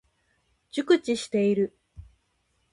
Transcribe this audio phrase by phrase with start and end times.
[0.71, 1.77] 熟知している。